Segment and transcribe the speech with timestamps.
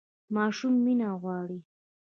[0.35, 1.59] ماشوم مینه غواړي